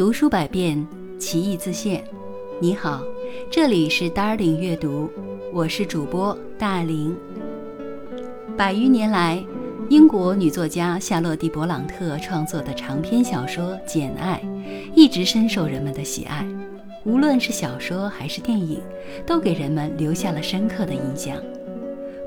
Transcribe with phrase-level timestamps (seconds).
[0.00, 0.86] 读书百遍，
[1.18, 2.02] 其义自现。
[2.58, 3.02] 你好，
[3.50, 5.10] 这里是 Darling 阅读，
[5.52, 7.14] 我是主播大林。
[8.56, 9.44] 百余年来，
[9.90, 14.40] 英国女作家夏洛蒂·勃朗特创作的长篇小说《简爱》
[14.96, 16.46] 一直深受人们的喜爱。
[17.04, 18.80] 无论是小说还是电影，
[19.26, 21.36] 都给人们留下了深刻的印象。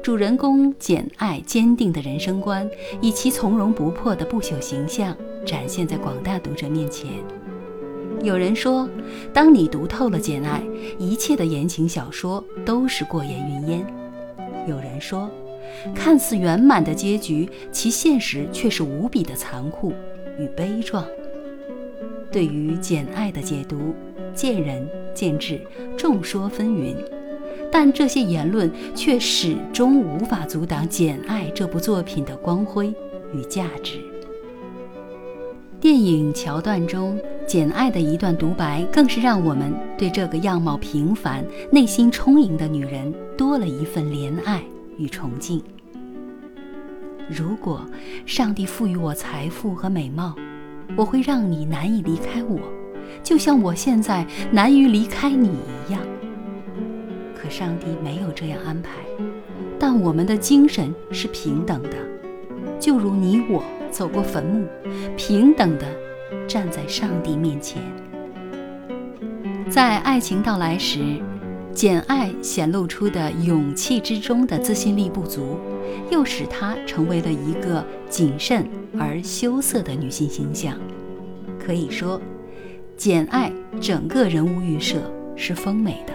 [0.03, 2.69] 主人公简爱坚定的人生观，
[3.01, 7.07] 以其从容不迫的不朽形象，展现在广大读者面前。
[8.23, 8.89] 有人说，
[9.33, 10.63] 当你读透了简爱，
[10.97, 13.85] 一切的言情小说都是过眼云烟。
[14.65, 15.29] 有人说，
[15.93, 19.91] 看似圆满的结局，其现实却是无比的残酷
[20.39, 21.05] 与悲壮。
[22.31, 23.93] 对于简爱的解读，
[24.33, 25.59] 见仁见智，
[25.97, 26.95] 众说纷纭。
[27.69, 32.93] 但这些言论却始终无法阻挡《简爱》这部作品的光辉
[33.33, 33.99] 与价值。
[35.81, 37.19] 电影桥段中，
[37.53, 44.63] 《简爱》的一段独白，更是让我们对这个样貌平凡、内心充盈的女人多了一份怜爱
[44.97, 45.61] 与崇敬。
[47.29, 47.85] 如果
[48.25, 50.33] 上帝赋予我财富和美貌，
[50.95, 52.59] 我会让你难以离开我，
[53.21, 55.49] 就像我现在难于离开你
[55.87, 56.01] 一样。
[57.35, 58.89] 可上帝没有这样安排，
[59.77, 61.91] 但我们的精神是平等的，
[62.79, 64.65] 就如你我走过坟墓，
[65.15, 65.85] 平等的
[66.47, 67.81] 站在上帝面前。
[69.69, 70.99] 在爱情到来时，
[71.73, 75.57] 简爱显露出的勇气之中的自信力不足，
[76.11, 78.67] 又使她成为了一个谨慎
[78.99, 80.77] 而羞涩的女性形象。
[81.59, 82.21] 可以说，
[82.95, 84.97] 简爱整个人物预设
[85.35, 86.13] 是丰美的。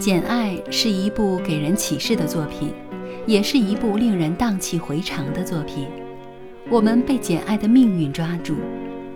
[0.02, 2.72] 《简爱》是一部给人启示的作品，
[3.26, 5.86] 也是一部令人荡气回肠的作品。
[6.70, 8.56] 我们被简爱的命运抓住，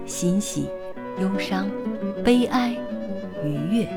[0.06, 0.66] 欣喜、
[1.20, 1.70] 忧伤、
[2.24, 2.76] 悲哀、
[3.44, 3.88] 愉悦。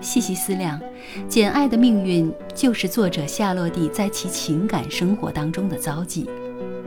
[0.00, 0.80] 细细思量，
[1.28, 6.28] 简爱的命运就是作者夏洛蒂在其情感生活当中的遭际。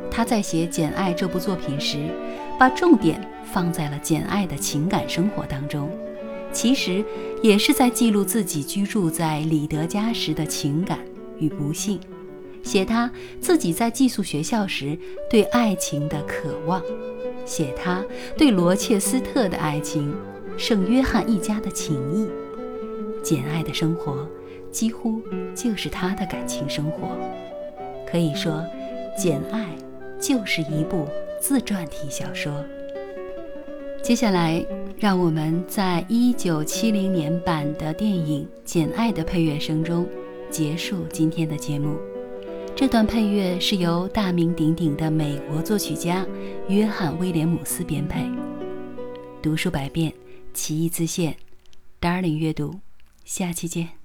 [0.09, 2.07] 他在写《简爱》这部作品时，
[2.59, 3.19] 把重点
[3.51, 5.89] 放在了简爱的情感生活当中。
[6.51, 7.03] 其实
[7.41, 11.00] 也是在记录自己居住在里德家时的情感
[11.39, 12.00] 与不幸，
[12.63, 14.97] 写他自己在寄宿学校时
[15.29, 16.81] 对爱情的渴望，
[17.46, 18.03] 写他
[18.38, 20.16] 对罗切斯特的爱情，
[20.57, 22.28] 圣约翰一家的情谊。
[23.22, 24.28] 简爱的生活
[24.72, 25.22] 几乎
[25.53, 27.09] 就是他的感情生活，
[28.09, 28.53] 可以说，
[29.22, 29.66] 《简爱》
[30.19, 31.07] 就是一部
[31.40, 32.51] 自传体小说。
[34.01, 34.66] 接下来，
[34.97, 40.06] 让我们在一九七零年版的电影《简爱》的配乐声中
[40.50, 41.95] 结束今天的节目。
[42.75, 46.25] 这段配乐是由大名鼎鼎的美国作曲家
[46.67, 48.28] 约翰·威廉姆斯编配。
[49.44, 50.11] 读书百遍，
[50.56, 51.38] 其义自现。
[52.01, 52.79] Darling 阅读，
[53.23, 54.03] 下期见。